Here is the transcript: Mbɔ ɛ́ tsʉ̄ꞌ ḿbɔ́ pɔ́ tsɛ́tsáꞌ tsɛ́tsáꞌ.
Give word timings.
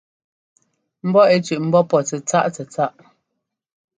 Mbɔ 1.07 1.21
ɛ́ 1.33 1.39
tsʉ̄ꞌ 1.43 1.65
ḿbɔ́ 1.69 1.83
pɔ́ 1.89 2.01
tsɛ́tsáꞌ 2.07 2.45
tsɛ́tsáꞌ. 2.55 2.97